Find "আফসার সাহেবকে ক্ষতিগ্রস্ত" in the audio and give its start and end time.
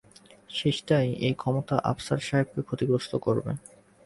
1.91-3.13